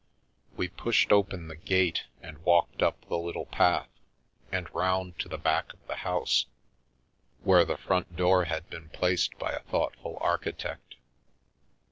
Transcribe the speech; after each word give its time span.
We 0.57 0.67
pushed 0.67 1.11
open 1.11 1.47
the 1.47 1.55
gate 1.55 2.05
and 2.23 2.39
walked 2.39 2.81
up 2.81 3.05
the 3.07 3.19
little 3.19 3.45
path, 3.45 3.87
and 4.51 4.67
round 4.73 5.19
to 5.19 5.29
the 5.29 5.37
back 5.37 5.71
of 5.73 5.85
the 5.87 5.97
house, 5.97 6.47
where 7.43 7.65
the 7.65 7.77
front 7.77 8.15
door 8.15 8.45
had 8.45 8.67
been 8.67 8.89
placed 8.89 9.37
by 9.37 9.51
a 9.51 9.59
thoughtful 9.59 10.17
architect. 10.19 10.95